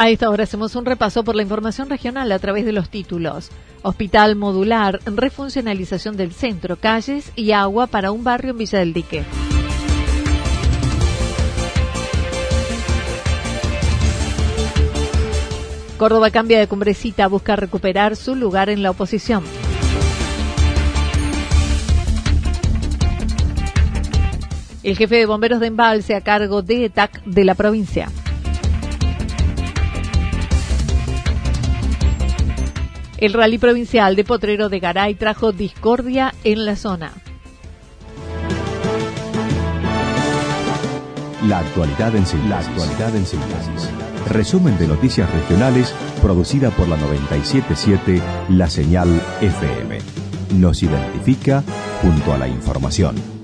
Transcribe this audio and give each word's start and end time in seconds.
A 0.00 0.08
esta 0.08 0.30
hora 0.30 0.44
hacemos 0.44 0.76
un 0.76 0.86
repaso 0.86 1.24
por 1.24 1.36
la 1.36 1.42
información 1.42 1.90
regional 1.90 2.32
a 2.32 2.38
través 2.38 2.64
de 2.64 2.72
los 2.72 2.88
títulos. 2.88 3.50
Hospital 3.82 4.34
modular, 4.34 4.98
refuncionalización 5.04 6.16
del 6.16 6.32
centro, 6.32 6.76
calles 6.76 7.30
y 7.36 7.52
agua 7.52 7.86
para 7.86 8.10
un 8.10 8.24
barrio 8.24 8.52
en 8.52 8.56
Villa 8.56 8.78
del 8.78 8.94
Dique. 8.94 9.24
Córdoba 15.98 16.30
cambia 16.30 16.58
de 16.58 16.66
cumbrecita, 16.66 17.26
busca 17.26 17.56
recuperar 17.56 18.16
su 18.16 18.34
lugar 18.34 18.70
en 18.70 18.82
la 18.82 18.92
oposición. 18.92 19.44
El 24.82 24.96
jefe 24.96 25.16
de 25.16 25.26
bomberos 25.26 25.60
de 25.60 25.66
Embalse 25.66 26.14
a 26.14 26.22
cargo 26.22 26.62
de 26.62 26.86
ETAC 26.86 27.22
de 27.24 27.44
la 27.44 27.54
provincia. 27.54 28.08
El 33.20 33.34
rally 33.34 33.58
provincial 33.58 34.16
de 34.16 34.24
Potrero 34.24 34.70
de 34.70 34.80
Garay 34.80 35.14
trajo 35.14 35.52
discordia 35.52 36.34
en 36.42 36.64
la 36.64 36.74
zona. 36.74 37.12
La 41.46 41.58
actualidad 41.58 42.16
en 42.16 42.24
síntesis. 42.24 42.48
La 42.48 42.58
actualidad 42.60 43.14
en 43.16 43.26
síntesis. 43.26 43.90
Resumen 44.26 44.78
de 44.78 44.86
noticias 44.86 45.30
regionales 45.32 45.94
producida 46.22 46.70
por 46.70 46.88
la 46.88 46.96
977 46.96 48.22
La 48.48 48.70
Señal 48.70 49.08
FM. 49.42 49.98
Nos 50.56 50.82
identifica 50.82 51.62
junto 52.00 52.32
a 52.32 52.38
la 52.38 52.48
información. 52.48 53.39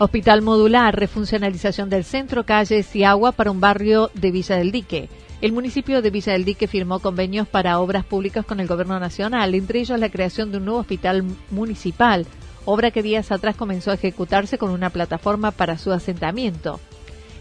Hospital 0.00 0.42
modular, 0.42 0.94
refuncionalización 0.94 1.90
del 1.90 2.04
centro, 2.04 2.44
calles 2.44 2.94
y 2.94 3.02
agua 3.02 3.32
para 3.32 3.50
un 3.50 3.60
barrio 3.60 4.12
de 4.14 4.30
Villa 4.30 4.54
del 4.54 4.70
Dique. 4.70 5.08
El 5.40 5.50
municipio 5.50 6.02
de 6.02 6.10
Villa 6.10 6.34
del 6.34 6.44
Dique 6.44 6.68
firmó 6.68 7.00
convenios 7.00 7.48
para 7.48 7.80
obras 7.80 8.04
públicas 8.04 8.46
con 8.46 8.60
el 8.60 8.68
gobierno 8.68 9.00
nacional, 9.00 9.56
entre 9.56 9.80
ellos 9.80 9.98
la 9.98 10.08
creación 10.08 10.52
de 10.52 10.58
un 10.58 10.66
nuevo 10.66 10.78
hospital 10.78 11.24
municipal, 11.50 12.26
obra 12.64 12.92
que 12.92 13.02
días 13.02 13.32
atrás 13.32 13.56
comenzó 13.56 13.90
a 13.90 13.94
ejecutarse 13.94 14.56
con 14.56 14.70
una 14.70 14.90
plataforma 14.90 15.50
para 15.50 15.76
su 15.78 15.90
asentamiento. 15.90 16.78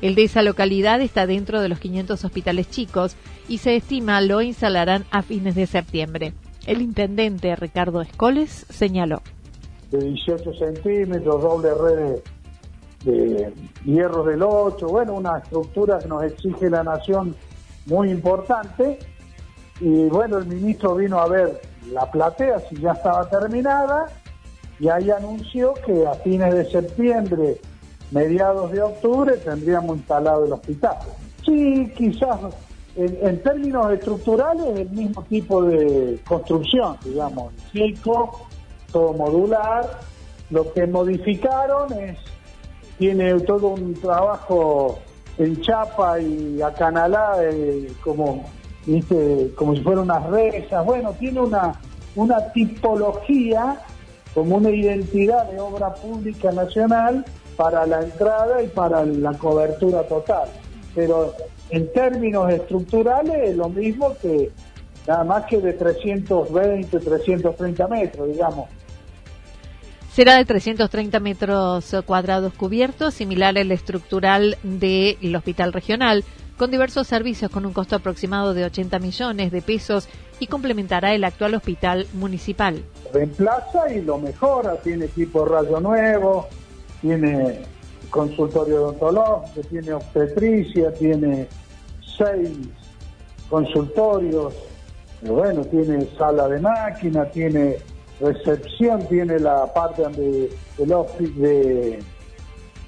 El 0.02 0.16
de 0.16 0.24
esa 0.24 0.42
localidad 0.42 1.00
está 1.02 1.28
dentro 1.28 1.62
de 1.62 1.70
los 1.70 1.78
500 1.78 2.26
hospitales 2.26 2.72
chicos 2.72 3.16
y 3.48 3.60
se 3.60 3.76
estima 3.76 4.20
lo 4.22 4.42
instalarán 4.42 5.06
a 5.12 5.22
fines 5.22 5.54
de 5.54 5.68
septiembre. 5.68 6.34
El 6.66 6.82
intendente 6.82 7.56
Ricardo 7.56 8.02
Escoles 8.02 8.66
señaló. 8.70 9.22
De 9.92 10.00
18 10.00 10.54
centímetros, 10.54 11.42
doble 11.42 11.70
red 11.76 12.20
de 13.12 13.54
hierro 13.86 14.24
del 14.24 14.44
8, 14.44 14.88
bueno, 14.88 15.14
una 15.14 15.38
estructura 15.38 16.00
que 16.00 16.08
nos 16.08 16.24
exige 16.24 16.70
la 16.70 16.84
nación 16.84 17.36
muy 17.86 18.12
importante. 18.12 19.00
Y 19.80 20.08
bueno, 20.10 20.38
el 20.38 20.46
ministro 20.46 20.96
vino 20.96 21.20
a 21.20 21.28
ver 21.28 21.62
la 21.92 22.10
platea 22.10 22.60
si 22.70 22.78
ya 22.78 22.92
estaba 22.92 23.30
terminada 23.30 24.08
y 24.80 24.90
ahí 24.90 25.10
anunció 25.10 25.74
que 25.86 26.06
a 26.06 26.14
fines 26.16 26.54
de 26.54 26.66
septiembre, 26.70 27.60
mediados 28.12 28.72
de 28.72 28.82
octubre, 28.82 29.38
tendríamos 29.38 29.98
instalado 29.98 30.46
el 30.46 30.54
hospital. 30.54 30.98
Sí, 31.46 31.92
quizás 31.96 32.40
en, 32.96 33.42
términos 33.42 33.92
estructurales 33.92 34.80
el 34.80 34.90
mismo 34.90 35.24
tipo 35.24 35.64
de 35.64 36.20
construcción, 36.28 36.98
digamos, 37.04 37.54
chico, 37.72 38.48
todo 38.92 39.14
modular. 39.14 40.00
Lo 40.50 40.72
que 40.74 40.88
modificaron 40.88 41.92
es 41.94 42.18
tiene 42.98 43.40
todo 43.42 43.70
un 43.70 43.94
trabajo 43.94 45.00
en 45.38 45.62
chapa 45.62 46.20
y 46.20 46.62
acanalada, 46.62 47.44
eh, 47.44 47.92
como, 48.04 48.46
como 49.56 49.76
si 49.76 49.82
fueran 49.82 50.06
unas 50.06 50.26
rejas. 50.28 50.86
Bueno, 50.86 51.14
tiene 51.20 51.42
una, 51.42 51.80
una 52.16 52.52
tipología, 52.52 53.80
como 54.34 54.58
una 54.58 54.70
identidad 54.70 55.50
de 55.52 55.60
obra 55.60 55.94
pública 55.94 56.52
nacional 56.52 57.26
para 57.56 57.86
la 57.86 58.02
entrada 58.02 58.62
y 58.62 58.68
para 58.68 59.06
la 59.06 59.34
cobertura 59.34 60.04
total. 60.04 60.50
Pero 60.96 61.34
en 61.70 61.92
términos 61.92 62.52
estructurales 62.52 63.50
es 63.50 63.56
lo 63.56 63.70
mismo 63.70 64.16
que 64.22 64.52
nada 65.08 65.24
más 65.24 65.46
que 65.46 65.60
de 65.60 65.74
320, 65.74 67.00
330 67.00 67.88
metros, 67.88 68.28
digamos. 68.28 68.68
Será 70.18 70.36
de 70.38 70.46
330 70.46 71.20
metros 71.20 71.96
cuadrados 72.08 72.52
cubiertos, 72.54 73.14
similar 73.14 73.56
al 73.56 73.72
estructural 73.72 74.58
del 74.64 75.36
Hospital 75.36 75.72
Regional, 75.72 76.24
con 76.58 76.72
diversos 76.72 77.06
servicios 77.06 77.52
con 77.52 77.68
un 77.68 77.72
costo 77.72 77.98
aproximado 77.98 78.56
de 78.56 78.66
80 78.66 78.98
millones 78.98 79.52
de 79.52 79.62
pesos 79.62 80.10
y 80.40 80.48
complementará 80.48 81.14
el 81.14 81.24
actual 81.24 81.54
hospital 81.54 82.08
municipal. 82.14 82.84
Reemplaza 83.14 83.94
y 83.94 84.02
lo 84.02 84.18
mejora, 84.18 84.78
tiene 84.78 85.06
equipo 85.06 85.46
rayo 85.46 85.80
nuevo, 85.80 86.48
tiene 87.00 87.60
consultorio 88.10 88.86
odontológico, 88.86 89.68
tiene 89.70 89.94
obstetricia, 89.94 90.92
tiene 90.96 91.48
seis 92.18 92.58
consultorios, 93.52 94.56
bueno, 95.22 95.64
tiene 95.66 96.08
sala 96.18 96.48
de 96.48 96.60
máquina, 96.60 97.26
tiene 97.26 97.78
recepción 98.20 99.06
tiene 99.08 99.40
la 99.40 99.72
parte 99.74 100.04
de, 100.10 100.50
de, 100.78 102.00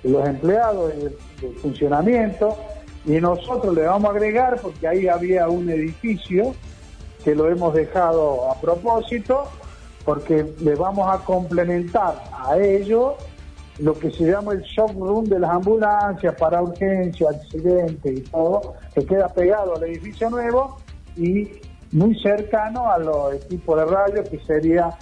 los 0.04 0.28
empleados, 0.28 0.94
el, 0.94 1.16
funcionamiento, 1.62 2.58
y 3.06 3.12
nosotros 3.22 3.74
le 3.76 3.84
vamos 3.84 4.10
a 4.10 4.14
agregar, 4.14 4.60
porque 4.62 4.88
ahí 4.88 5.08
había 5.08 5.48
un 5.48 5.70
edificio 5.70 6.54
que 7.24 7.36
lo 7.36 7.50
hemos 7.50 7.74
dejado 7.74 8.50
a 8.52 8.60
propósito, 8.60 9.46
porque 10.06 10.46
le 10.60 10.76
vamos 10.76 11.08
a 11.10 11.24
complementar 11.24 12.24
a 12.32 12.58
ello 12.58 13.16
lo 13.80 13.94
que 13.98 14.12
se 14.12 14.26
llama 14.26 14.54
el 14.54 14.62
shock 14.62 14.92
room 14.94 15.26
de 15.26 15.40
las 15.40 15.52
ambulancias 15.52 16.36
para 16.36 16.62
urgencia, 16.62 17.30
accidentes 17.30 18.20
y 18.20 18.22
todo, 18.24 18.74
que 18.94 19.06
queda 19.06 19.30
pegado 19.30 19.76
al 19.76 19.84
edificio 19.84 20.30
nuevo 20.30 20.78
y 21.16 21.50
muy 21.92 22.20
cercano 22.22 22.92
a 22.92 23.00
los 23.00 23.34
equipos 23.36 23.78
de 23.78 23.86
radio, 23.86 24.24
que 24.24 24.40
sería 24.40 24.98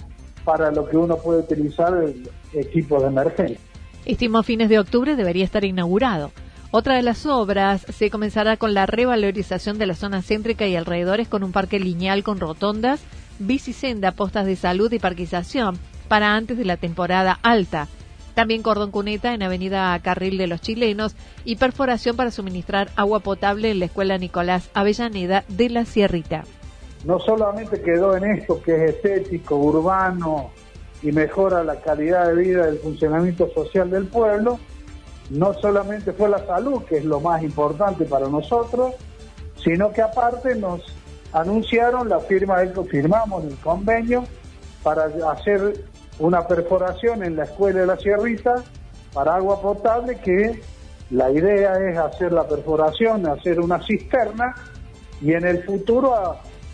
para 0.48 0.70
lo 0.70 0.88
que 0.88 0.96
uno 0.96 1.18
puede 1.18 1.40
utilizar 1.40 1.92
el 2.02 2.26
equipo 2.54 2.98
de 3.02 3.08
emergencia. 3.08 3.58
Estimo 4.06 4.42
fines 4.42 4.70
de 4.70 4.78
octubre 4.78 5.14
debería 5.14 5.44
estar 5.44 5.62
inaugurado. 5.62 6.30
Otra 6.70 6.94
de 6.94 7.02
las 7.02 7.26
obras 7.26 7.84
se 7.90 8.08
comenzará 8.08 8.56
con 8.56 8.72
la 8.72 8.86
revalorización 8.86 9.76
de 9.76 9.84
la 9.84 9.92
zona 9.92 10.22
céntrica 10.22 10.66
y 10.66 10.74
alrededores 10.74 11.28
con 11.28 11.44
un 11.44 11.52
parque 11.52 11.78
lineal 11.78 12.22
con 12.22 12.40
rotondas, 12.40 13.02
bicisenda, 13.38 14.12
postas 14.12 14.46
de 14.46 14.56
salud 14.56 14.90
y 14.90 14.98
parquización 14.98 15.78
para 16.08 16.34
antes 16.34 16.56
de 16.56 16.64
la 16.64 16.78
temporada 16.78 17.38
alta. 17.42 17.86
También 18.32 18.62
cordón 18.62 18.90
cuneta 18.90 19.34
en 19.34 19.42
Avenida 19.42 19.98
Carril 19.98 20.38
de 20.38 20.46
los 20.46 20.62
Chilenos 20.62 21.14
y 21.44 21.56
perforación 21.56 22.16
para 22.16 22.30
suministrar 22.30 22.88
agua 22.96 23.20
potable 23.20 23.70
en 23.70 23.80
la 23.80 23.84
Escuela 23.84 24.16
Nicolás 24.16 24.70
Avellaneda 24.72 25.44
de 25.48 25.68
la 25.68 25.84
Sierrita. 25.84 26.44
No 27.04 27.18
solamente 27.20 27.80
quedó 27.80 28.16
en 28.16 28.24
esto 28.24 28.60
que 28.62 28.74
es 28.74 28.94
estético, 28.94 29.56
urbano 29.56 30.50
y 31.02 31.12
mejora 31.12 31.62
la 31.62 31.80
calidad 31.80 32.28
de 32.28 32.34
vida 32.34 32.66
del 32.66 32.78
funcionamiento 32.78 33.48
social 33.52 33.90
del 33.90 34.06
pueblo, 34.06 34.58
no 35.30 35.54
solamente 35.54 36.12
fue 36.12 36.28
la 36.28 36.44
salud, 36.46 36.82
que 36.84 36.98
es 36.98 37.04
lo 37.04 37.20
más 37.20 37.42
importante 37.42 38.04
para 38.04 38.28
nosotros, 38.28 38.94
sino 39.62 39.92
que 39.92 40.02
aparte 40.02 40.54
nos 40.54 40.82
anunciaron 41.32 42.08
la 42.08 42.20
firma 42.20 42.60
del 42.60 42.72
firmamos 42.86 43.44
el 43.44 43.56
convenio 43.56 44.24
para 44.82 45.04
hacer 45.30 45.84
una 46.18 46.46
perforación 46.46 47.22
en 47.22 47.36
la 47.36 47.44
escuela 47.44 47.80
de 47.80 47.86
la 47.86 47.96
Sierrita 47.96 48.64
para 49.12 49.36
agua 49.36 49.60
potable 49.60 50.18
que 50.20 50.60
la 51.10 51.30
idea 51.30 51.78
es 51.78 51.96
hacer 51.96 52.32
la 52.32 52.46
perforación, 52.46 53.26
hacer 53.26 53.60
una 53.60 53.82
cisterna 53.82 54.54
y 55.20 55.32
en 55.32 55.46
el 55.46 55.64
futuro 55.64 56.14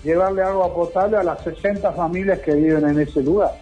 llevarle 0.05 0.43
agua 0.43 0.73
potable 0.73 1.17
a 1.17 1.23
las 1.23 1.43
60 1.43 1.93
familias 1.93 2.39
que 2.41 2.55
viven 2.55 2.89
en 2.89 3.01
ese 3.01 3.23
lugar. 3.23 3.53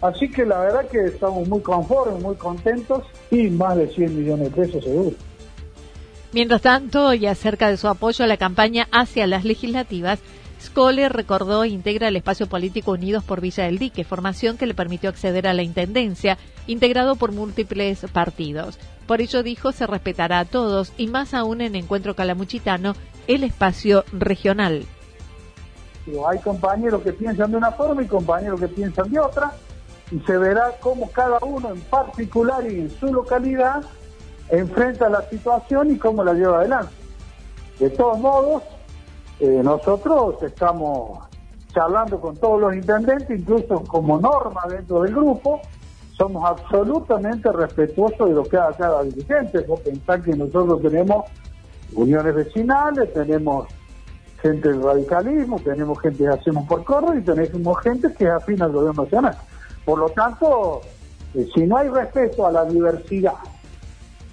Así 0.00 0.30
que 0.30 0.46
la 0.46 0.60
verdad 0.60 0.86
que 0.88 1.06
estamos 1.06 1.48
muy 1.48 1.60
conformes, 1.60 2.22
muy 2.22 2.36
contentos 2.36 3.02
y 3.30 3.48
más 3.48 3.76
de 3.76 3.88
100 3.88 4.16
millones 4.16 4.54
de 4.54 4.62
pesos 4.62 4.84
seguro. 4.84 5.16
Mientras 6.32 6.62
tanto, 6.62 7.14
y 7.14 7.26
acerca 7.26 7.68
de 7.68 7.76
su 7.76 7.88
apoyo 7.88 8.24
a 8.24 8.28
la 8.28 8.36
campaña 8.36 8.86
hacia 8.92 9.26
las 9.26 9.44
legislativas, 9.44 10.20
Scole 10.60 11.08
recordó 11.08 11.64
e 11.64 11.68
integra 11.68 12.08
el 12.08 12.16
espacio 12.16 12.48
político 12.48 12.92
Unidos 12.92 13.24
por 13.24 13.40
Villa 13.40 13.64
del 13.64 13.78
Dique, 13.78 14.04
formación 14.04 14.56
que 14.56 14.66
le 14.66 14.74
permitió 14.74 15.08
acceder 15.08 15.46
a 15.46 15.54
la 15.54 15.62
intendencia, 15.62 16.36
integrado 16.66 17.16
por 17.16 17.32
múltiples 17.32 18.04
partidos. 18.12 18.78
Por 19.06 19.20
ello 19.20 19.42
dijo 19.42 19.72
se 19.72 19.86
respetará 19.86 20.40
a 20.40 20.44
todos 20.44 20.92
y 20.98 21.06
más 21.06 21.32
aún 21.32 21.60
en 21.60 21.76
Encuentro 21.76 22.14
Calamuchitano, 22.14 22.94
el 23.26 23.44
espacio 23.44 24.04
regional. 24.12 24.84
Hay 26.28 26.38
compañeros 26.38 27.02
que 27.02 27.12
piensan 27.12 27.50
de 27.50 27.56
una 27.56 27.72
forma 27.72 28.02
y 28.02 28.06
compañeros 28.06 28.60
que 28.60 28.68
piensan 28.68 29.10
de 29.10 29.20
otra 29.20 29.52
y 30.10 30.18
se 30.20 30.38
verá 30.38 30.72
cómo 30.80 31.10
cada 31.10 31.38
uno 31.40 31.70
en 31.70 31.80
particular 31.82 32.64
y 32.70 32.80
en 32.80 32.90
su 32.90 33.12
localidad 33.12 33.82
enfrenta 34.48 35.08
la 35.08 35.22
situación 35.28 35.90
y 35.90 35.98
cómo 35.98 36.24
la 36.24 36.32
lleva 36.32 36.60
adelante. 36.60 36.92
De 37.78 37.90
todos 37.90 38.18
modos, 38.18 38.62
eh, 39.40 39.60
nosotros 39.62 40.42
estamos 40.42 41.20
charlando 41.72 42.20
con 42.20 42.36
todos 42.36 42.60
los 42.60 42.74
intendentes, 42.74 43.38
incluso 43.38 43.84
como 43.84 44.18
norma 44.18 44.62
dentro 44.68 45.02
del 45.02 45.14
grupo, 45.14 45.60
somos 46.16 46.44
absolutamente 46.44 47.52
respetuosos 47.52 48.28
de 48.28 48.34
lo 48.34 48.42
que 48.42 48.56
haga 48.56 48.72
cada 48.76 49.02
dirigente. 49.04 49.60
Vos 49.60 49.80
pensar 49.80 50.20
que 50.22 50.32
nosotros 50.34 50.82
tenemos 50.82 51.26
uniones 51.94 52.34
vecinales, 52.34 53.12
tenemos 53.12 53.68
gente 54.40 54.68
del 54.68 54.82
radicalismo, 54.82 55.58
tenemos 55.60 56.00
gente 56.00 56.24
que 56.24 56.28
hacemos 56.28 56.66
por 56.66 56.84
corro 56.84 57.16
y 57.16 57.22
tenemos 57.22 57.80
gente 57.80 58.12
que 58.12 58.24
es 58.24 58.30
afín 58.30 58.62
al 58.62 58.72
gobierno 58.72 59.04
nacional. 59.04 59.36
Por 59.84 59.98
lo 59.98 60.08
tanto, 60.10 60.80
eh, 61.34 61.48
si 61.54 61.66
no 61.66 61.76
hay 61.76 61.88
respeto 61.88 62.46
a 62.46 62.52
la 62.52 62.64
diversidad 62.64 63.34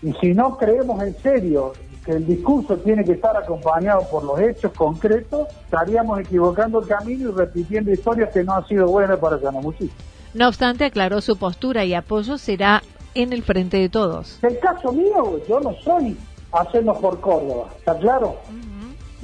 y 0.01 0.13
si 0.13 0.33
no 0.33 0.57
creemos 0.57 1.01
en 1.01 1.15
serio 1.17 1.73
que 2.05 2.11
el 2.11 2.27
discurso 2.27 2.77
tiene 2.77 3.03
que 3.03 3.13
estar 3.13 3.35
acompañado 3.35 4.07
por 4.11 4.23
los 4.23 4.39
hechos 4.39 4.71
concretos, 4.73 5.47
estaríamos 5.63 6.19
equivocando 6.19 6.81
el 6.81 6.87
camino 6.87 7.29
y 7.29 7.33
repitiendo 7.33 7.91
historias 7.91 8.31
que 8.31 8.43
no 8.43 8.53
han 8.53 8.67
sido 8.67 8.87
buenas 8.87 9.17
para 9.17 9.39
Canamuchí. 9.39 9.89
No 10.35 10.47
obstante, 10.47 10.85
aclaró 10.85 11.21
su 11.21 11.37
postura 11.37 11.83
y 11.85 11.95
apoyo 11.95 12.37
será 12.37 12.83
en 13.15 13.33
el 13.33 13.41
frente 13.41 13.77
de 13.77 13.89
todos. 13.89 14.37
En 14.43 14.51
el 14.51 14.59
caso 14.59 14.91
mío, 14.91 15.39
yo 15.47 15.59
no 15.61 15.73
soy 15.83 16.15
Hacemos 16.55 16.97
por 16.99 17.19
Córdoba, 17.19 17.65
¿está 17.77 17.97
claro? 17.97 18.37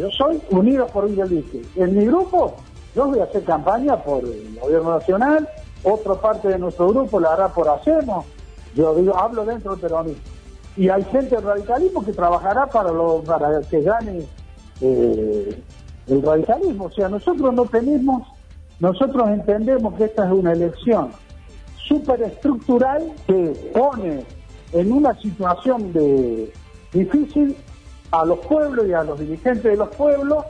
Yo 0.01 0.09
soy 0.09 0.42
Unidos 0.50 0.89
por 0.89 1.07
Villalique. 1.07 1.62
En 1.75 1.95
mi 1.95 2.07
grupo, 2.07 2.56
yo 2.95 3.06
voy 3.06 3.19
a 3.19 3.25
hacer 3.25 3.44
campaña 3.44 3.98
por 3.98 4.24
el 4.24 4.57
gobierno 4.59 4.98
nacional, 4.98 5.48
otra 5.83 6.15
parte 6.15 6.48
de 6.48 6.57
nuestro 6.57 6.88
grupo 6.88 7.19
la 7.19 7.33
hará 7.33 7.50
por 7.50 7.69
Hacemos. 7.69 8.25
Yo 8.74 8.95
digo, 8.95 9.15
hablo 9.15 9.45
dentro 9.45 9.74
del 9.74 9.81
peronismo 9.81 10.24
y 10.75 10.89
hay 10.89 11.03
gente 11.03 11.36
del 11.36 11.45
radicalismo 11.45 12.03
que 12.03 12.13
trabajará 12.13 12.65
para, 12.65 12.92
lo, 12.92 13.21
para 13.21 13.62
que 13.62 13.81
gane 13.81 14.25
eh, 14.81 15.62
el 16.07 16.21
radicalismo. 16.24 16.86
O 16.86 16.92
sea, 16.92 17.07
nosotros 17.07 17.54
no 17.54 17.65
tenemos, 17.65 18.27
nosotros 18.80 19.30
entendemos 19.30 19.94
que 19.94 20.06
esta 20.06 20.25
es 20.25 20.31
una 20.31 20.54
elección 20.54 21.12
superestructural 21.88 23.12
que 23.27 23.71
pone 23.71 24.25
en 24.71 24.92
una 24.92 25.13
situación 25.21 25.94
de 25.94 26.51
difícil 26.92 27.56
a 28.11 28.25
los 28.25 28.39
pueblos 28.39 28.85
y 28.87 28.93
a 28.93 29.03
los 29.03 29.19
dirigentes 29.19 29.63
de 29.63 29.75
los 29.75 29.89
pueblos 29.89 30.45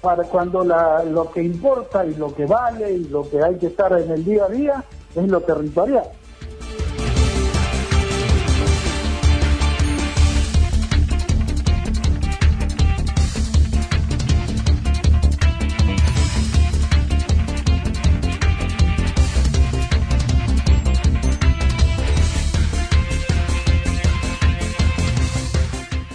para 0.00 0.24
cuando 0.24 0.64
lo 0.64 1.30
que 1.30 1.42
importa 1.42 2.06
y 2.06 2.14
lo 2.14 2.34
que 2.34 2.46
vale 2.46 2.92
y 2.92 3.04
lo 3.04 3.28
que 3.28 3.42
hay 3.42 3.56
que 3.56 3.66
estar 3.66 3.92
en 4.00 4.10
el 4.10 4.24
día 4.24 4.44
a 4.44 4.48
día 4.48 4.84
es 5.14 5.28
lo 5.28 5.40
territorial. 5.40 6.04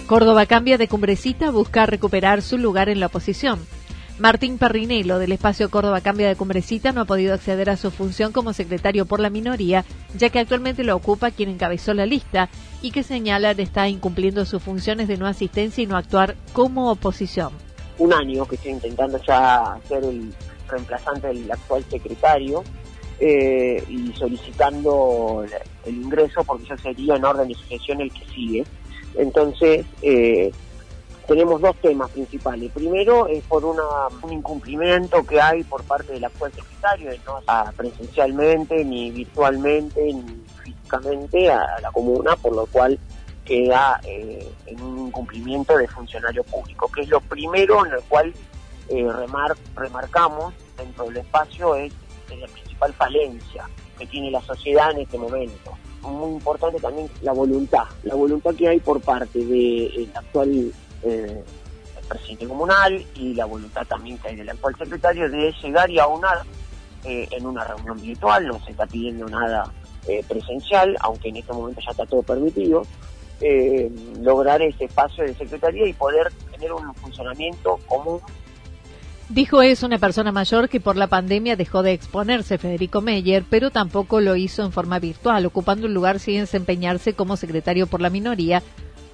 Córdoba 0.06 0.46
cambia 0.46 0.78
de 0.78 0.86
cumbrecita, 0.86 1.50
busca 1.50 1.84
recuperar 1.84 2.40
su 2.40 2.58
lugar 2.58 2.88
en 2.88 3.00
la 3.00 3.06
oposición. 3.06 3.66
Martín 4.20 4.56
Perrinelo, 4.56 5.18
del 5.18 5.32
espacio 5.32 5.68
Córdoba 5.68 6.00
Cambia 6.00 6.28
de 6.28 6.36
Cumbrecita, 6.36 6.92
no 6.92 7.00
ha 7.00 7.04
podido 7.06 7.34
acceder 7.34 7.68
a 7.68 7.76
su 7.76 7.90
función 7.90 8.30
como 8.30 8.52
secretario 8.52 9.04
por 9.04 9.18
la 9.18 9.30
minoría, 9.30 9.84
ya 10.16 10.30
que 10.30 10.38
actualmente 10.38 10.84
lo 10.84 10.94
ocupa 10.94 11.32
quien 11.32 11.48
encabezó 11.48 11.92
la 11.92 12.06
lista 12.06 12.48
y 12.82 12.92
que 12.92 13.02
señalan 13.02 13.58
está 13.58 13.88
incumpliendo 13.88 14.46
sus 14.46 14.62
funciones 14.62 15.08
de 15.08 15.16
no 15.16 15.26
asistencia 15.26 15.82
y 15.82 15.88
no 15.88 15.96
actuar 15.96 16.36
como 16.52 16.92
oposición. 16.92 17.52
Un 17.98 18.12
año 18.12 18.46
que 18.46 18.54
estoy 18.54 18.72
intentando 18.72 19.20
ya 19.26 19.76
ser 19.88 20.04
el 20.04 20.32
reemplazante 20.68 21.26
del 21.26 21.50
actual 21.50 21.84
secretario 21.90 22.62
eh, 23.18 23.82
y 23.88 24.12
solicitando 24.12 25.44
el 25.84 25.94
ingreso 25.94 26.44
porque 26.44 26.64
yo 26.68 26.78
sería 26.78 27.16
en 27.16 27.24
orden 27.24 27.48
de 27.48 27.54
sucesión 27.54 28.00
el 28.00 28.12
que 28.12 28.24
sigue 28.32 28.64
entonces, 29.16 29.86
eh, 30.02 30.52
tenemos 31.26 31.60
dos 31.60 31.76
temas 31.76 32.10
principales. 32.10 32.70
Primero 32.72 33.26
es 33.26 33.42
por 33.44 33.64
una, 33.64 33.82
un 34.22 34.32
incumplimiento 34.32 35.24
que 35.26 35.40
hay 35.40 35.64
por 35.64 35.82
parte 35.84 36.12
del 36.12 36.24
actual 36.24 36.52
secretario 36.52 37.10
no 37.26 37.40
presencialmente, 37.76 38.84
ni 38.84 39.10
virtualmente, 39.10 40.12
ni 40.12 40.44
físicamente 40.62 41.50
a 41.50 41.80
la 41.80 41.90
comuna, 41.90 42.36
por 42.36 42.54
lo 42.54 42.66
cual 42.66 42.98
queda 43.44 44.00
eh, 44.04 44.48
en 44.66 44.80
un 44.80 45.08
incumplimiento 45.08 45.76
de 45.76 45.88
funcionario 45.88 46.44
público, 46.44 46.90
que 46.92 47.02
es 47.02 47.08
lo 47.08 47.20
primero 47.20 47.84
en 47.86 47.92
el 47.92 48.00
cual 48.02 48.32
eh, 48.88 49.08
remarcamos 49.74 50.54
dentro 50.76 51.06
del 51.06 51.18
espacio 51.18 51.74
es 51.74 51.92
la 52.28 52.46
principal 52.48 52.92
falencia 52.92 53.68
que 53.98 54.06
tiene 54.06 54.30
la 54.30 54.42
sociedad 54.42 54.90
en 54.92 54.98
este 54.98 55.16
momento 55.16 55.76
muy 56.02 56.32
importante 56.32 56.80
también 56.80 57.08
la 57.22 57.32
voluntad, 57.32 57.84
la 58.02 58.14
voluntad 58.14 58.54
que 58.54 58.68
hay 58.68 58.80
por 58.80 59.00
parte 59.00 59.44
del 59.44 60.10
actual 60.14 60.72
eh, 61.02 61.44
presidente 62.08 62.46
comunal 62.46 63.04
y 63.14 63.34
la 63.34 63.46
voluntad 63.46 63.84
también 63.86 64.18
que 64.18 64.28
hay 64.28 64.36
del 64.36 64.48
actual 64.48 64.76
secretario 64.76 65.28
de 65.28 65.52
llegar 65.62 65.90
y 65.90 65.98
aunar 65.98 66.42
eh, 67.04 67.26
en 67.30 67.46
una 67.46 67.64
reunión 67.64 68.00
virtual, 68.00 68.46
no 68.46 68.64
se 68.64 68.70
está 68.70 68.86
pidiendo 68.86 69.26
nada 69.26 69.72
eh, 70.06 70.24
presencial, 70.28 70.96
aunque 71.00 71.30
en 71.30 71.36
este 71.36 71.52
momento 71.52 71.80
ya 71.84 71.90
está 71.90 72.06
todo 72.06 72.22
permitido, 72.22 72.84
lograr 74.22 74.62
ese 74.62 74.84
espacio 74.84 75.24
de 75.24 75.34
secretaría 75.34 75.86
y 75.86 75.92
poder 75.92 76.32
tener 76.50 76.72
un 76.72 76.94
funcionamiento 76.94 77.78
común 77.86 78.18
Dijo 79.28 79.60
es 79.60 79.82
una 79.82 79.98
persona 79.98 80.30
mayor 80.30 80.68
que 80.68 80.80
por 80.80 80.96
la 80.96 81.08
pandemia 81.08 81.56
dejó 81.56 81.82
de 81.82 81.92
exponerse 81.92 82.58
Federico 82.58 83.00
Meyer, 83.00 83.44
pero 83.48 83.70
tampoco 83.70 84.20
lo 84.20 84.36
hizo 84.36 84.62
en 84.64 84.70
forma 84.70 85.00
virtual, 85.00 85.44
ocupando 85.46 85.88
un 85.88 85.94
lugar 85.94 86.20
sin 86.20 86.40
desempeñarse 86.40 87.14
como 87.14 87.36
secretario 87.36 87.88
por 87.88 88.00
la 88.00 88.08
minoría, 88.08 88.62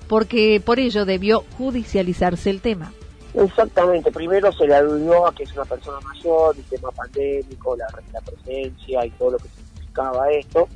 porque 0.08 0.60
por 0.62 0.78
ello 0.78 1.06
debió 1.06 1.44
judicializarse 1.56 2.50
el 2.50 2.60
tema. 2.60 2.92
Exactamente, 3.32 4.12
primero 4.12 4.52
se 4.52 4.66
le 4.66 4.74
aludió 4.74 5.26
a 5.26 5.34
que 5.34 5.44
es 5.44 5.52
una 5.54 5.64
persona 5.64 5.98
mayor, 6.00 6.54
el 6.58 6.64
tema 6.64 6.90
pandémico, 6.90 7.74
la, 7.74 8.20
presencia 8.20 9.06
y 9.06 9.10
todo 9.12 9.30
lo 9.30 9.38
que 9.38 9.48
significaba 9.48 10.30
esto, 10.30 10.68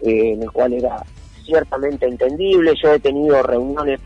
eh, 0.00 0.32
en 0.32 0.42
el 0.42 0.50
cual 0.50 0.72
era 0.72 1.00
ciertamente 1.44 2.06
entendible. 2.06 2.74
Yo 2.82 2.92
he 2.92 2.98
tenido 2.98 3.40
reuniones 3.44 4.00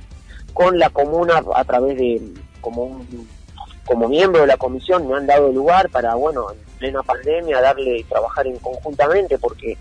con 0.52 0.78
la 0.78 0.90
comuna 0.90 1.42
a 1.54 1.64
través 1.64 1.96
de 1.96 2.20
como 2.60 2.84
un 2.84 3.26
como 3.86 4.08
miembro 4.08 4.40
de 4.42 4.46
la 4.46 4.56
comisión 4.56 5.06
me 5.06 5.14
han 5.14 5.26
dado 5.26 5.52
lugar 5.52 5.88
para, 5.90 6.14
bueno, 6.14 6.50
en 6.50 6.58
plena 6.78 7.02
pandemia, 7.02 7.60
darle 7.60 7.98
y 7.98 8.04
trabajar 8.04 8.46
en 8.46 8.58
conjuntamente 8.58 9.38
porque 9.38 9.76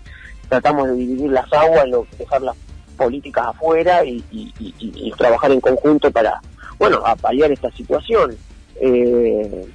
tratamos 0.48 0.88
de 0.88 0.94
dividir 0.94 1.30
las 1.30 1.50
aguas, 1.52 1.86
dejar 2.18 2.42
las 2.42 2.56
políticas 2.96 3.48
afuera 3.48 4.04
y, 4.04 5.12
trabajar 5.16 5.52
en 5.52 5.60
conjunto 5.60 6.10
para, 6.10 6.40
bueno, 6.78 7.02
a 7.04 7.16
paliar 7.16 7.50
esta 7.50 7.70
situación. 7.72 8.36
Eh, 8.80 9.66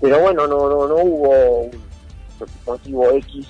pero 0.00 0.18
bueno, 0.20 0.46
no, 0.46 0.68
no, 0.68 0.88
no 0.88 0.96
hubo 0.96 1.62
un 1.62 1.70
motivo 2.66 3.10
X 3.12 3.46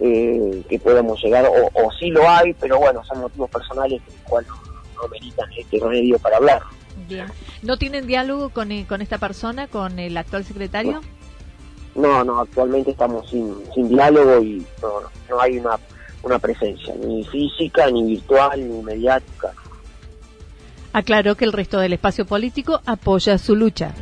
eh, 0.00 0.62
que 0.68 0.78
podamos 0.78 1.22
llegar, 1.22 1.46
o, 1.46 1.70
o 1.72 1.92
sí 1.92 2.10
lo 2.10 2.28
hay, 2.28 2.52
pero 2.54 2.78
bueno, 2.78 3.02
son 3.04 3.20
motivos 3.20 3.50
personales 3.50 4.00
que 4.02 4.12
cual 4.28 4.46
no, 4.46 4.54
no 5.02 5.08
meritan 5.08 5.50
este 5.56 5.80
medio 5.84 6.18
para 6.18 6.36
hablar. 6.36 6.62
Bien. 7.08 7.26
¿No 7.62 7.76
tienen 7.76 8.06
diálogo 8.06 8.50
con, 8.50 8.72
eh, 8.72 8.86
con 8.88 9.02
esta 9.02 9.18
persona, 9.18 9.66
con 9.66 9.98
el 9.98 10.16
actual 10.16 10.44
secretario? 10.44 11.00
No, 11.94 12.24
no, 12.24 12.40
actualmente 12.40 12.92
estamos 12.92 13.28
sin, 13.28 13.54
sin 13.74 13.88
diálogo 13.88 14.42
y 14.42 14.64
no, 14.80 15.00
no, 15.00 15.10
no 15.28 15.40
hay 15.40 15.58
una, 15.58 15.78
una 16.22 16.38
presencia, 16.38 16.94
ni 16.94 17.24
física, 17.24 17.90
ni 17.90 18.04
virtual, 18.04 18.68
ni 18.68 18.82
mediática. 18.82 19.52
Aclaró 20.92 21.36
que 21.36 21.44
el 21.44 21.52
resto 21.52 21.78
del 21.78 21.92
espacio 21.92 22.26
político 22.26 22.80
apoya 22.84 23.38
su 23.38 23.54
lucha. 23.54 23.94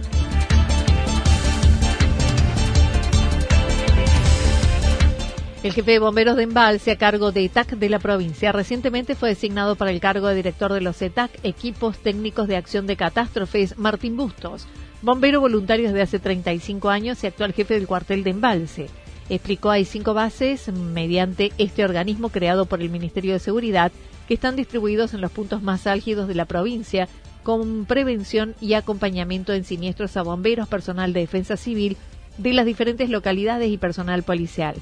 El 5.61 5.73
jefe 5.73 5.91
de 5.91 5.99
bomberos 5.99 6.37
de 6.37 6.45
Embalse 6.45 6.93
a 6.93 6.97
cargo 6.97 7.33
de 7.33 7.45
ETAC 7.45 7.71
de 7.71 7.89
la 7.89 7.99
provincia 7.99 8.53
recientemente 8.53 9.17
fue 9.17 9.31
designado 9.31 9.75
para 9.75 9.91
el 9.91 9.99
cargo 9.99 10.29
de 10.29 10.37
director 10.37 10.73
de 10.73 10.81
los 10.81 11.03
ETAC, 11.03 11.33
Equipos 11.43 11.99
Técnicos 11.99 12.47
de 12.47 12.57
Acción 12.57 12.87
de 12.87 12.95
Catástrofes, 12.95 13.77
Martín 13.77 14.17
Bustos, 14.17 14.69
bombero 15.03 15.41
voluntario 15.41 15.89
desde 15.89 16.03
hace 16.03 16.19
35 16.21 16.91
años 16.91 17.25
y 17.25 17.27
actual 17.27 17.55
jefe 17.55 17.75
del 17.75 17.89
cuartel 17.89 18.23
de 18.23 18.31
Embalse. 18.31 18.87
Explicó 19.29 19.71
hay 19.71 19.85
cinco 19.85 20.15
bases 20.15 20.73
mediante 20.73 21.51
este 21.59 21.85
organismo 21.85 22.29
creado 22.29 22.67
por 22.67 22.81
el 22.81 22.89
Ministerio 22.89 23.33
de 23.33 23.41
Seguridad 23.41 23.91
que 24.29 24.35
están 24.35 24.55
distribuidos 24.55 25.13
en 25.13 25.21
los 25.21 25.33
puntos 25.33 25.61
más 25.61 25.89
álgidos 25.89 26.29
de 26.29 26.37
la 26.37 26.45
provincia 26.45 27.09
con 27.43 27.85
prevención 27.85 28.55
y 28.61 28.75
acompañamiento 28.75 29.53
en 29.53 29.65
siniestros 29.65 30.17
a 30.17 30.23
bomberos, 30.23 30.69
personal 30.69 31.13
de 31.13 31.21
defensa 31.21 31.57
civil 31.57 31.97
de 32.37 32.53
las 32.53 32.65
diferentes 32.65 33.11
localidades 33.11 33.71
y 33.71 33.77
personal 33.77 34.23
policial. 34.23 34.77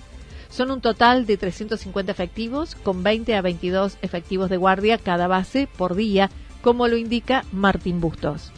Son 0.48 0.70
un 0.70 0.80
total 0.80 1.26
de 1.26 1.36
350 1.36 2.10
efectivos, 2.10 2.74
con 2.74 3.02
20 3.02 3.34
a 3.34 3.42
22 3.42 3.98
efectivos 4.02 4.50
de 4.50 4.56
guardia 4.56 4.98
cada 4.98 5.26
base 5.26 5.68
por 5.76 5.94
día, 5.94 6.30
como 6.62 6.88
lo 6.88 6.96
indica 6.96 7.44
Martín 7.52 8.00
Bustos. 8.00 8.52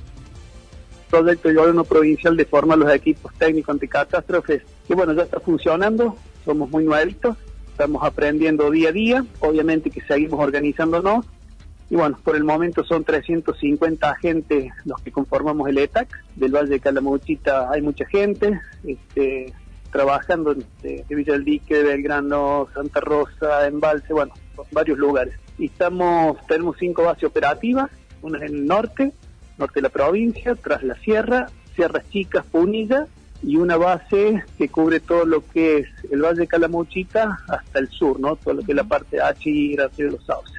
Proyecto 1.10 1.48
de 1.48 1.54
gobierno 1.54 1.84
provincial 1.84 2.36
de 2.36 2.44
formar 2.44 2.78
los 2.78 2.92
equipos 2.92 3.32
técnicos 3.34 3.72
anticatástrofes, 3.72 4.62
que 4.86 4.94
bueno, 4.94 5.14
ya 5.14 5.22
está 5.22 5.40
funcionando, 5.40 6.16
somos 6.44 6.70
muy 6.70 6.84
nuevitos, 6.84 7.36
estamos 7.70 8.02
aprendiendo 8.02 8.70
día 8.70 8.90
a 8.90 8.92
día, 8.92 9.24
obviamente 9.40 9.90
que 9.90 10.02
seguimos 10.02 10.38
organizándonos, 10.40 11.24
y 11.90 11.96
bueno, 11.96 12.18
por 12.22 12.36
el 12.36 12.44
momento 12.44 12.84
son 12.84 13.04
350 13.04 14.10
agentes 14.10 14.72
los 14.84 15.00
que 15.00 15.10
conformamos 15.10 15.68
el 15.68 15.78
ETAC, 15.78 16.08
del 16.36 16.52
Valle 16.54 16.68
de 16.68 16.80
Calamuchita 16.80 17.70
hay 17.70 17.80
mucha 17.80 18.04
gente, 18.06 18.60
este, 18.84 19.54
trabajando 19.90 20.52
en 20.52 20.64
de, 20.82 21.04
de 21.08 21.14
Villa 21.14 21.32
del 21.32 21.44
Dique, 21.44 21.82
Belgrano, 21.82 22.68
Santa 22.74 23.00
Rosa, 23.00 23.66
Embalse, 23.66 24.12
bueno, 24.12 24.32
varios 24.72 24.98
lugares. 24.98 25.34
Y 25.58 25.66
estamos, 25.66 26.36
tenemos 26.46 26.76
cinco 26.78 27.04
bases 27.04 27.24
operativas, 27.24 27.90
una 28.22 28.38
en 28.38 28.44
el 28.44 28.66
norte, 28.66 29.12
norte 29.56 29.74
de 29.76 29.82
la 29.82 29.88
provincia, 29.88 30.54
tras 30.54 30.82
la 30.82 30.94
sierra, 30.96 31.46
Sierras 31.74 32.08
Chicas, 32.10 32.44
Punilla, 32.46 33.06
y 33.42 33.56
una 33.56 33.76
base 33.76 34.42
que 34.56 34.68
cubre 34.68 35.00
todo 35.00 35.24
lo 35.24 35.46
que 35.46 35.78
es 35.78 35.86
el 36.10 36.22
Valle 36.22 36.40
de 36.40 36.46
Calamuchita 36.48 37.38
hasta 37.48 37.78
el 37.78 37.88
sur, 37.88 38.18
¿no? 38.18 38.36
Todo 38.36 38.54
lo 38.54 38.62
que 38.62 38.72
es 38.72 38.76
la 38.76 38.84
parte 38.84 39.16
de 39.16 39.22
Achira, 39.22 39.88
de 39.96 40.10
los 40.10 40.24
Sauces. 40.24 40.54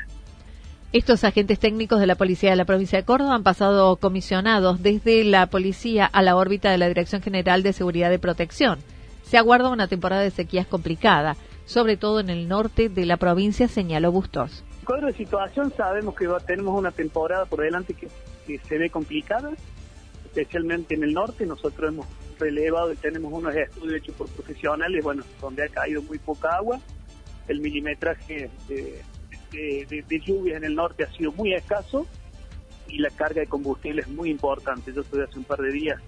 Estos 0.92 1.24
agentes 1.24 1.60
técnicos 1.60 2.00
de 2.00 2.08
la 2.08 2.16
Policía 2.16 2.50
de 2.50 2.56
la 2.56 2.66
Provincia 2.66 2.98
de 2.98 3.06
Córdoba 3.06 3.36
han 3.36 3.44
pasado 3.44 3.98
comisionados 3.98 4.82
desde 4.82 5.24
la 5.24 5.48
Policía 5.48 6.06
a 6.06 6.22
la 6.24 6.36
órbita 6.36 6.72
de 6.72 6.80
la 6.80 6.88
Dirección 6.88 7.22
General 7.22 7.62
de 7.62 7.74
Seguridad 7.74 8.12
y 8.12 8.18
Protección. 8.18 8.80
Se 9.30 9.38
aguarda 9.38 9.70
una 9.70 9.88
temporada 9.88 10.24
de 10.24 10.32
sequías 10.32 10.66
complicada, 10.66 11.36
sobre 11.66 11.98
todo 11.98 12.20
en 12.20 12.32
el 12.32 12.48
norte 12.48 12.90
de 12.90 13.06
la 13.06 13.18
provincia, 13.18 13.68
señaló 13.68 14.12
Bustos. 14.12 14.66
cuadro 14.84 15.06
de 15.06 15.14
situación 15.14 15.72
sabemos 15.78 16.16
que 16.16 16.28
tenemos 16.48 16.76
una 16.76 16.90
temporada 16.90 17.46
por 17.46 17.62
delante 17.62 17.94
que, 17.94 18.08
que, 18.48 18.58
se 18.58 18.80
ve 18.80 18.90
complicada, 18.90 19.52
especialmente 20.26 20.96
en 20.96 21.04
el 21.04 21.14
norte. 21.14 21.46
Nosotros 21.46 21.94
hemos 21.94 22.08
relevado 22.40 22.92
y 22.92 22.96
tenemos 22.96 23.32
unos 23.32 23.56
estudios 23.56 24.02
hechos 24.02 24.16
por 24.16 24.28
profesionales, 24.30 25.04
bueno, 25.04 25.22
donde 25.40 25.64
ha 25.64 25.68
caído 25.68 26.02
muy 26.02 26.18
poca 26.18 26.56
agua. 26.56 26.80
El 27.48 27.62
milimetraje 27.62 28.50
de, 28.68 29.04
de, 29.52 29.86
de, 29.88 30.06
de 30.10 30.20
lluvias 30.22 30.58
en 30.58 30.64
el 30.64 30.74
norte 30.74 31.04
ha 31.04 31.12
sido 31.12 31.32
muy 31.34 31.54
escaso 31.54 32.08
y 32.88 32.98
la 32.98 33.12
carga 33.12 33.42
de 33.42 33.48
combustible 33.48 34.02
es 34.02 34.08
muy 34.08 34.32
importante. 34.32 34.92
Yo 34.92 35.02
estuve 35.02 35.26
hace 35.26 35.38
un 35.38 35.46
par 35.46 35.60
de 35.60 35.72
días 35.72 36.02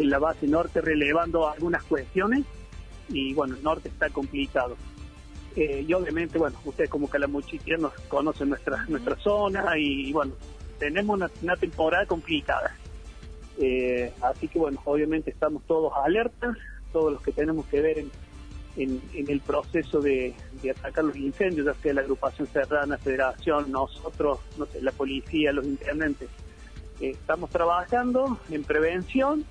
en 0.00 0.10
la 0.10 0.18
base 0.18 0.46
norte 0.46 0.80
relevando 0.80 1.48
algunas 1.48 1.82
cuestiones 1.84 2.44
y 3.08 3.34
bueno, 3.34 3.56
el 3.56 3.62
norte 3.62 3.88
está 3.88 4.08
complicado. 4.10 4.76
Eh, 5.56 5.84
y 5.86 5.92
obviamente, 5.92 6.38
bueno, 6.38 6.58
ustedes 6.64 6.88
como 6.88 7.08
calamuchitianos 7.08 7.92
conocen 8.08 8.50
nuestra, 8.50 8.84
nuestra 8.88 9.16
zona 9.16 9.76
y 9.76 10.12
bueno, 10.12 10.32
tenemos 10.78 11.16
una, 11.16 11.30
una 11.42 11.56
temporada 11.56 12.06
complicada. 12.06 12.74
Eh, 13.58 14.12
así 14.22 14.48
que 14.48 14.58
bueno, 14.58 14.80
obviamente 14.84 15.30
estamos 15.30 15.62
todos 15.66 15.92
alertas, 16.02 16.56
todos 16.92 17.12
los 17.12 17.22
que 17.22 17.32
tenemos 17.32 17.66
que 17.66 17.82
ver 17.82 17.98
en, 17.98 18.10
en, 18.76 19.02
en 19.12 19.30
el 19.30 19.40
proceso 19.40 20.00
de, 20.00 20.34
de, 20.62 20.70
atacar 20.70 21.04
los 21.04 21.16
incendios, 21.16 21.66
ya 21.66 21.74
sea 21.74 21.92
la 21.92 22.00
agrupación 22.00 22.48
serrana, 22.48 22.96
federación, 22.96 23.70
nosotros, 23.70 24.38
no 24.56 24.64
sé, 24.66 24.80
la 24.80 24.92
policía, 24.92 25.52
los 25.52 25.66
intendentes. 25.66 26.30
Eh, 27.00 27.10
estamos 27.10 27.50
trabajando 27.50 28.38
en 28.50 28.62
prevención 28.62 29.44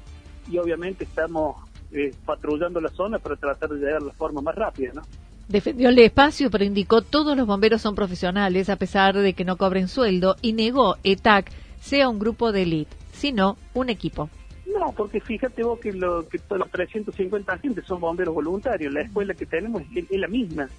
y 0.49 0.57
obviamente 0.57 1.03
estamos 1.03 1.57
eh, 1.91 2.13
patrullando 2.25 2.79
la 2.79 2.89
zona 2.89 3.19
para 3.19 3.35
tratar 3.35 3.69
de 3.69 3.77
llegar 3.77 4.01
de 4.01 4.07
la 4.07 4.13
forma 4.13 4.41
más 4.41 4.55
rápida, 4.55 4.91
¿no? 4.93 5.01
Defendió 5.47 5.89
el 5.89 5.97
espacio, 5.97 6.51
pero 6.51 6.63
indicó 6.63 7.01
todos 7.01 7.35
los 7.35 7.47
bomberos 7.47 7.81
son 7.81 7.95
profesionales 7.95 8.69
a 8.69 8.75
pesar 8.75 9.17
de 9.17 9.33
que 9.33 9.43
no 9.43 9.57
cobren 9.57 9.87
sueldo 9.87 10.35
y 10.43 10.53
negó 10.53 10.97
ETAC 11.03 11.51
sea 11.81 12.07
un 12.09 12.19
grupo 12.19 12.51
de 12.51 12.63
élite, 12.63 12.95
sino 13.13 13.57
un 13.73 13.89
equipo. 13.89 14.29
No, 14.67 14.91
porque 14.95 15.19
fíjate 15.19 15.63
vos 15.63 15.79
que, 15.79 15.91
lo, 15.91 16.27
que 16.27 16.37
todos 16.37 16.59
los 16.59 16.69
350 16.69 17.51
agentes 17.51 17.85
son 17.85 17.99
bomberos 17.99 18.35
voluntarios. 18.35 18.93
La 18.93 19.01
escuela 19.01 19.33
que 19.33 19.45
tenemos 19.45 19.81
es, 19.95 20.05
es 20.09 20.19
la 20.19 20.27
misma. 20.27 20.69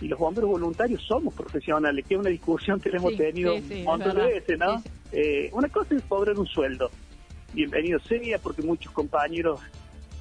Y 0.00 0.08
los 0.08 0.18
bomberos 0.18 0.50
voluntarios 0.50 1.02
somos 1.02 1.34
profesionales, 1.34 2.04
que 2.06 2.14
es 2.14 2.20
una 2.20 2.30
discusión 2.30 2.80
que 2.80 2.90
hemos 2.90 3.10
Sí, 3.12 3.16
tenido 3.16 3.54
sí, 3.56 3.64
sí, 3.68 3.74
un 3.80 3.84
montón 3.84 4.16
de 4.16 4.26
veces, 4.26 4.58
¿no? 4.58 4.82
Eh, 5.10 5.50
una 5.52 5.68
cosa 5.68 5.94
es 5.94 6.02
cobrar 6.04 6.38
un 6.38 6.46
sueldo. 6.46 6.90
Bienvenido 7.52 8.00
sea, 8.00 8.38
porque 8.38 8.62
muchos 8.62 8.92
compañeros, 8.92 9.60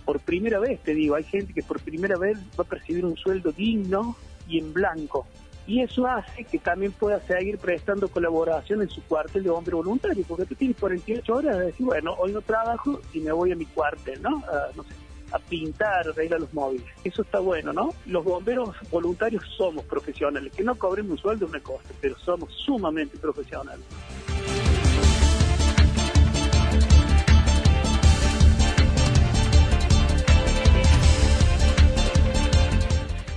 por 0.05 0.19
primera 0.19 0.59
vez, 0.59 0.79
te 0.81 0.93
digo, 0.93 1.15
hay 1.15 1.23
gente 1.23 1.53
que 1.53 1.63
por 1.63 1.79
primera 1.79 2.17
vez 2.17 2.37
va 2.59 2.63
a 2.63 2.67
percibir 2.67 3.05
un 3.05 3.15
sueldo 3.15 3.51
digno 3.51 4.15
y 4.47 4.59
en 4.59 4.73
blanco. 4.73 5.25
Y 5.67 5.81
eso 5.81 6.05
hace 6.07 6.43
que 6.43 6.57
también 6.59 6.91
pueda 6.91 7.21
seguir 7.21 7.57
prestando 7.57 8.09
colaboración 8.09 8.81
en 8.81 8.89
su 8.89 9.01
cuartel 9.03 9.43
de 9.43 9.49
hombre 9.49 9.75
voluntario, 9.75 10.25
porque 10.27 10.45
tú 10.45 10.55
tienes 10.55 10.75
48 10.77 11.33
horas 11.33 11.57
de 11.57 11.65
decir, 11.67 11.85
bueno, 11.85 12.15
hoy 12.17 12.33
no 12.33 12.41
trabajo 12.41 12.99
y 13.13 13.19
me 13.19 13.31
voy 13.31 13.51
a 13.51 13.55
mi 13.55 13.65
cuartel, 13.65 14.21
¿no? 14.21 14.43
A, 14.47 14.75
no 14.75 14.83
a 15.31 15.39
pintar, 15.39 16.07
arreglar 16.09 16.41
los 16.41 16.53
móviles. 16.53 16.85
Eso 17.03 17.21
está 17.21 17.39
bueno, 17.39 17.71
¿no? 17.71 17.93
Los 18.05 18.23
bomberos 18.23 18.75
voluntarios 18.89 19.43
somos 19.57 19.85
profesionales, 19.85 20.51
que 20.53 20.63
no 20.63 20.75
cobremos 20.75 21.11
un 21.11 21.17
sueldo 21.17 21.45
es 21.45 21.51
una 21.51 21.61
cosa, 21.61 21.89
pero 22.01 22.17
somos 22.19 22.53
sumamente 22.53 23.17
profesionales. 23.17 23.85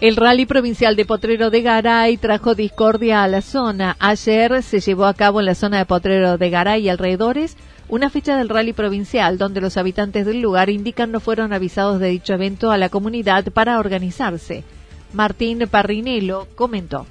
El 0.05 0.17
rally 0.17 0.45
provincial 0.45 0.97
de 0.97 1.07
Potrero 1.07 1.49
de 1.49 1.63
Garay 1.63 2.19
trajo 2.19 2.55
discordia 2.55 3.25
a 3.25 3.29
la 3.29 3.41
zona. 3.41 3.97
Ayer 3.99 4.63
se 4.63 4.81
llevó 4.81 5.07
a 5.07 5.15
cabo 5.15 5.41
en 5.41 5.47
la 5.47 5.55
zona 5.55 5.79
de 5.79 5.87
Potrero 5.87 6.37
de 6.37 6.51
Garay 6.51 6.83
y 6.83 6.89
alrededores 6.91 7.57
una 7.89 8.11
fecha 8.11 8.37
del 8.37 8.51
rally 8.51 8.75
provincial 8.75 9.39
donde 9.39 9.63
los 9.63 9.79
habitantes 9.79 10.27
del 10.27 10.43
lugar 10.43 10.69
indican 10.69 11.11
no 11.11 11.21
fueron 11.21 11.55
avisados 11.55 12.01
de 12.01 12.09
dicho 12.09 12.35
evento 12.35 12.71
a 12.71 12.77
la 12.77 12.91
comunidad 12.91 13.47
para 13.51 13.79
organizarse. 13.79 14.63
Martín 15.15 15.61
Parrinelo 15.71 16.49
comentó. 16.55 17.07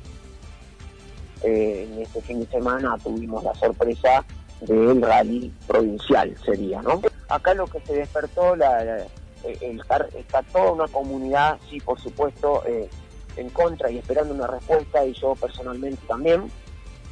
Eh, 1.41 1.89
en 1.91 1.99
este 1.99 2.21
fin 2.21 2.41
de 2.41 2.45
semana 2.45 2.95
tuvimos 3.03 3.43
la 3.43 3.55
sorpresa 3.55 4.23
del 4.61 5.01
rally 5.01 5.51
provincial, 5.65 6.35
sería, 6.45 6.83
¿no? 6.83 7.01
Acá 7.27 7.55
lo 7.55 7.65
que 7.65 7.79
se 7.79 7.95
despertó, 7.95 8.55
la 8.55 9.07
el, 9.43 9.81
está 10.15 10.41
toda 10.43 10.71
una 10.71 10.87
comunidad, 10.87 11.59
sí, 11.69 11.79
por 11.79 11.99
supuesto, 11.99 12.63
eh, 12.65 12.89
en 13.35 13.49
contra 13.49 13.89
y 13.89 13.97
esperando 13.97 14.33
una 14.33 14.47
respuesta, 14.47 15.05
y 15.05 15.13
yo 15.13 15.35
personalmente 15.35 16.01
también, 16.07 16.49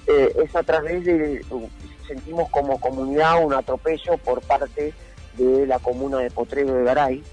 eh, 0.07 0.33
es 0.43 0.55
a 0.55 0.63
través 0.63 1.03
de, 1.05 1.43
sentimos 2.07 2.49
como 2.49 2.79
comunidad 2.79 3.43
un 3.43 3.53
atropello 3.53 4.17
por 4.17 4.41
parte 4.41 4.93
de 5.37 5.65
la 5.65 5.79
comuna 5.79 6.19
de 6.19 6.31
Potrero 6.31 6.73
de 6.73 6.83
Garay, 6.83 7.23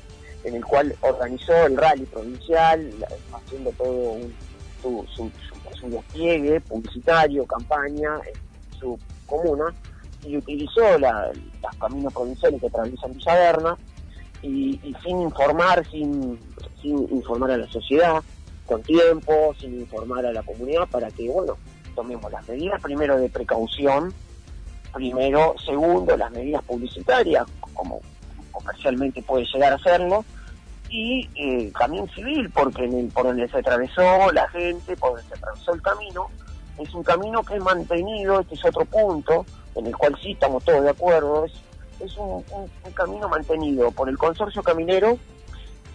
en 0.45 0.55
el 0.55 0.65
cual 0.65 0.95
organizó 1.01 1.53
el 1.67 1.77
rally 1.77 2.05
provincial, 2.05 2.91
haciendo 3.33 3.71
todo 3.73 4.13
un, 4.13 4.35
su, 4.81 5.05
su, 5.15 5.31
su, 5.31 5.81
su, 5.81 5.91
despliegue 5.91 6.61
publicitario, 6.61 7.45
campaña 7.47 8.21
su 8.79 8.99
comuna, 9.27 9.75
y 10.25 10.37
utilizó 10.37 10.99
la, 10.99 11.31
los 11.63 11.77
caminos 11.77 12.13
provinciales 12.13 12.61
que 12.61 12.67
atraviesan 12.67 13.13
Villaverna, 13.15 13.77
y, 14.43 14.81
sin 15.03 15.21
informar, 15.23 15.85
sin, 15.91 16.39
sin 16.81 16.99
informar 17.13 17.53
a 17.53 17.57
la 17.57 17.69
sociedad 17.69 18.23
con 18.67 18.83
tiempo, 18.83 19.55
sin 19.59 19.81
informar 19.81 20.27
a 20.27 20.33
la 20.33 20.43
comunidad 20.43 20.87
para 20.91 21.11
que, 21.11 21.29
bueno, 21.29 21.57
tomemos 21.95 22.31
las 22.31 22.47
medidas 22.49 22.81
primero 22.83 23.19
de 23.19 23.29
precaución, 23.29 24.13
primero, 24.93 25.55
segundo, 25.65 26.17
las 26.17 26.31
medidas 26.31 26.63
publicitarias, 26.65 27.47
como 27.75 28.01
comercialmente 28.53 29.23
puede 29.23 29.45
llegar 29.47 29.73
a 29.73 29.77
hacerlo, 29.77 30.25
y 30.91 31.29
eh, 31.35 31.71
camino 31.73 32.07
civil, 32.15 32.51
porque 32.51 32.85
en 32.85 32.95
el, 32.95 33.09
por 33.09 33.25
donde 33.25 33.49
se 33.49 33.59
atravesó 33.59 34.33
la 34.33 34.49
gente, 34.49 34.97
por 34.97 35.11
donde 35.11 35.29
se 35.29 35.35
atravesó 35.35 35.75
el 35.75 35.83
camino, 35.83 36.29
es 36.79 36.95
un 36.95 37.03
camino 37.03 37.43
que 37.43 37.57
es 37.57 37.63
mantenido, 37.63 38.41
este 38.41 38.55
es 38.55 38.65
otro 38.65 38.85
punto, 38.85 39.45
en 39.75 39.87
el 39.87 39.97
cual 39.97 40.17
sí 40.23 40.33
estamos 40.33 40.65
todos 40.65 40.83
de 40.83 40.91
acuerdo, 40.91 41.45
es, 41.45 41.53
es 42.01 42.17
un, 42.17 42.45
camino 42.95 43.29
mantenido 43.29 43.91
por 43.91 44.09
el 44.09 44.19
consorcio 44.19 44.63
caminero 44.63 45.19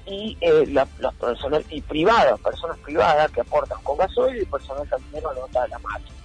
y 0.06 0.38
eh, 0.42 0.66
las 0.68 0.88
personas 1.16 1.64
y 1.70 1.82
privadas, 1.82 2.40
personas 2.40 2.78
privadas 2.80 3.32
que 3.32 3.42
aportan 3.42 3.82
con 3.84 3.98
gasoil 3.98 4.42
y 4.42 4.46
personal 4.46 4.88
caminero 4.88 5.32
anota 5.32 5.68
la 5.68 5.80
máquina. 5.80 6.16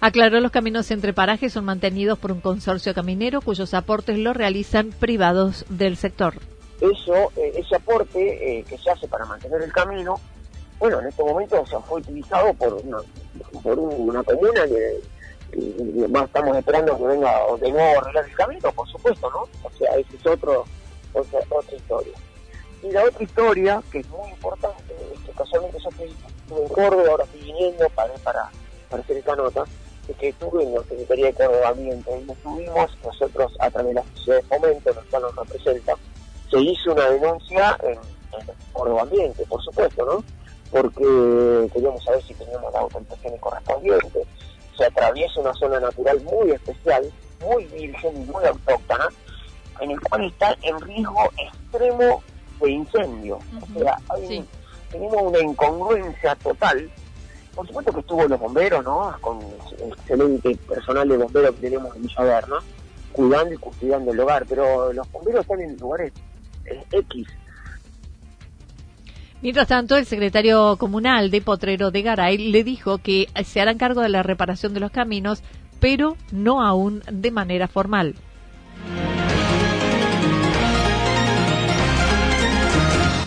Aclaró 0.00 0.40
los 0.40 0.50
caminos 0.50 0.90
entre 0.90 1.12
parajes 1.12 1.52
son 1.52 1.64
mantenidos 1.64 2.18
por 2.18 2.32
un 2.32 2.40
consorcio 2.40 2.94
caminero 2.94 3.40
cuyos 3.40 3.72
aportes 3.74 4.18
lo 4.18 4.32
realizan 4.34 4.90
privados 4.90 5.64
del 5.68 5.96
sector 5.96 6.34
eso, 6.80 7.32
eh, 7.36 7.52
ese 7.56 7.76
aporte 7.76 8.58
eh, 8.58 8.64
que 8.64 8.78
se 8.78 8.90
hace 8.90 9.08
para 9.08 9.24
mantener 9.24 9.62
el 9.62 9.72
camino, 9.72 10.16
bueno, 10.78 11.00
en 11.00 11.06
este 11.06 11.22
momento 11.22 11.64
se 11.66 11.78
fue 11.80 12.00
utilizado 12.00 12.52
por 12.54 12.74
una, 12.74 12.98
por 13.62 13.78
una 13.78 14.22
comuna 14.22 14.66
que, 14.66 15.00
más 16.08 16.24
estamos 16.24 16.56
esperando 16.56 16.96
que 16.96 17.04
venga 17.04 17.32
de 17.60 17.70
nuevo 17.70 17.98
a 17.98 18.00
arreglar 18.00 18.24
el 18.24 18.34
camino, 18.36 18.72
por 18.72 18.88
supuesto, 18.88 19.30
¿no? 19.30 19.48
O 19.62 19.70
sea, 19.78 19.96
esa 19.96 20.14
es 20.14 20.26
otro, 20.26 20.64
otra, 21.12 21.40
historia. 21.76 22.14
Y 22.82 22.90
la 22.90 23.04
otra 23.04 23.22
historia, 23.22 23.82
que 23.90 24.00
es 24.00 24.08
muy 24.08 24.30
importante, 24.30 24.94
que 25.24 25.32
casualmente 25.32 25.78
yo 25.82 25.88
estoy, 25.88 26.14
en 26.50 26.68
Córdoba, 26.68 27.08
ahora 27.10 27.24
estoy 27.24 27.40
viniendo 27.40 27.88
para, 27.90 28.14
para, 28.14 28.50
para 28.90 29.02
hacer 29.02 29.16
esta 29.16 29.36
nota, 29.36 29.64
es 30.08 30.16
que 30.16 30.28
estuve 30.28 30.62
en 30.62 30.74
la 30.74 30.82
Secretaría 30.82 31.26
de 31.26 31.34
Córdoba 31.34 31.68
Ambiente 31.68 32.24
y 32.26 32.30
estuvimos 32.30 32.98
nosotros 33.02 33.52
a 33.58 33.70
través 33.70 33.94
de 33.94 33.94
la 33.94 34.04
Sociedad 34.14 34.42
de 34.42 34.42
Fomento, 34.42 34.92
la 34.92 35.02
cual 35.10 35.22
nos 35.22 35.36
representa, 35.36 35.94
se 36.50 36.60
hizo 36.60 36.92
una 36.92 37.10
denuncia 37.10 37.78
en, 37.82 37.92
en 37.92 38.98
Ambiente, 38.98 39.44
por 39.48 39.62
supuesto, 39.62 40.04
¿no? 40.04 40.24
Porque 40.70 41.70
queríamos 41.72 42.04
saber 42.04 42.22
si 42.22 42.34
teníamos 42.34 42.72
las 42.72 42.82
autorizaciones 42.82 43.40
correspondientes. 43.40 44.26
Se 44.76 44.84
atraviesa 44.84 45.40
una 45.40 45.54
zona 45.54 45.80
natural 45.80 46.20
muy 46.22 46.50
especial, 46.50 47.12
muy 47.40 47.64
virgen 47.66 48.22
y 48.22 48.24
muy 48.26 48.44
autóctona, 48.44 49.08
en 49.80 49.90
el 49.92 50.00
cual 50.00 50.24
está 50.24 50.56
en 50.62 50.80
riesgo 50.80 51.30
extremo 51.36 52.22
de 52.60 52.70
incendio. 52.70 53.38
O 53.60 53.78
sea, 53.78 53.98
tenemos 54.90 55.22
una 55.22 55.38
incongruencia 55.40 56.34
total. 56.36 56.90
Por 57.54 57.66
supuesto 57.68 57.92
que 57.92 58.00
estuvo 58.00 58.26
los 58.26 58.40
bomberos, 58.40 58.84
¿no? 58.84 59.16
Con 59.20 59.38
el 59.40 59.92
excelente 59.92 60.56
personal 60.68 61.08
de 61.08 61.16
bomberos 61.16 61.54
que 61.54 61.60
tenemos 61.60 61.94
en 61.94 62.02
Villa 62.02 62.44
cuidando 63.12 63.54
y 63.54 63.58
custodiando 63.58 64.10
el 64.10 64.20
hogar, 64.20 64.44
pero 64.48 64.92
los 64.92 65.10
bomberos 65.12 65.42
están 65.42 65.60
en 65.60 65.76
lugares 65.76 66.12
X. 66.90 67.28
Mientras 69.44 69.68
tanto, 69.68 69.96
el 69.98 70.06
secretario 70.06 70.78
comunal 70.78 71.30
de 71.30 71.42
Potrero 71.42 71.90
de 71.90 72.00
Garay 72.00 72.50
le 72.50 72.64
dijo 72.64 72.96
que 72.96 73.28
se 73.44 73.60
harán 73.60 73.76
cargo 73.76 74.00
de 74.00 74.08
la 74.08 74.22
reparación 74.22 74.72
de 74.72 74.80
los 74.80 74.90
caminos, 74.90 75.42
pero 75.80 76.16
no 76.32 76.64
aún 76.64 77.02
de 77.12 77.30
manera 77.30 77.68
formal. 77.68 78.14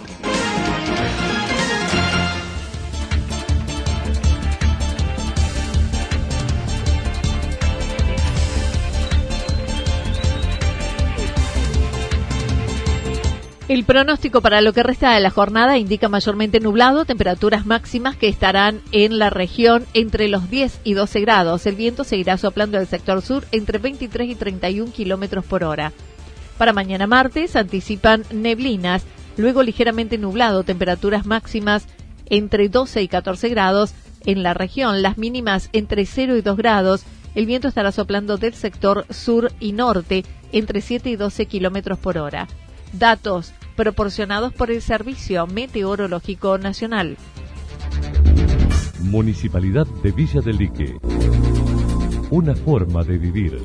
El 13.70 13.85
pronóstico 13.85 14.40
para 14.40 14.62
lo 14.62 14.72
que 14.72 14.83
resta 14.83 15.14
de 15.14 15.20
la 15.20 15.31
jornada 15.31 15.79
indica 15.79 16.09
mayormente 16.09 16.59
nublado, 16.59 17.05
temperaturas 17.05 17.66
máximas 17.66 18.16
que 18.16 18.26
estarán 18.26 18.81
en 18.90 19.20
la 19.20 19.31
región 19.31 19.87
entre 19.94 20.26
los 20.26 20.50
10 20.50 20.81
y 20.83 20.94
12 20.94 21.20
grados. 21.20 21.66
El 21.66 21.76
viento 21.76 22.03
seguirá 22.03 22.37
soplando 22.37 22.79
del 22.79 22.88
sector 22.88 23.22
sur 23.22 23.44
entre 23.53 23.79
23 23.79 24.29
y 24.29 24.35
31 24.35 24.90
kilómetros 24.90 25.44
por 25.44 25.62
hora. 25.62 25.92
Para 26.60 26.74
mañana 26.74 27.06
martes 27.06 27.56
anticipan 27.56 28.22
neblinas, 28.30 29.02
luego 29.38 29.62
ligeramente 29.62 30.18
nublado, 30.18 30.62
temperaturas 30.62 31.24
máximas 31.24 31.86
entre 32.26 32.68
12 32.68 33.00
y 33.00 33.08
14 33.08 33.48
grados 33.48 33.94
en 34.26 34.42
la 34.42 34.52
región, 34.52 35.00
las 35.00 35.16
mínimas 35.16 35.70
entre 35.72 36.04
0 36.04 36.36
y 36.36 36.42
2 36.42 36.58
grados. 36.58 37.04
El 37.34 37.46
viento 37.46 37.66
estará 37.66 37.92
soplando 37.92 38.36
del 38.36 38.52
sector 38.52 39.06
sur 39.08 39.50
y 39.58 39.72
norte 39.72 40.26
entre 40.52 40.82
7 40.82 41.08
y 41.08 41.16
12 41.16 41.46
kilómetros 41.46 41.98
por 41.98 42.18
hora. 42.18 42.46
Datos 42.92 43.54
proporcionados 43.74 44.52
por 44.52 44.70
el 44.70 44.82
Servicio 44.82 45.46
Meteorológico 45.46 46.58
Nacional. 46.58 47.16
Municipalidad 49.00 49.86
de 50.02 50.12
Villa 50.12 50.42
del 50.42 50.58
Lique. 50.58 50.98
Una 52.28 52.54
forma 52.54 53.02
de 53.02 53.16
vivir. 53.16 53.64